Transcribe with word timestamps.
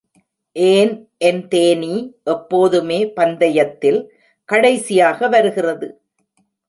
ஏன் 0.55 0.93
என் 1.17 1.41
தேனீ 1.47 1.91
எப்போதுமே 2.33 2.99
பந்தயத்தில் 3.19 4.01
கடைசியாக 4.49 5.27
வருகிறது? 5.27 5.89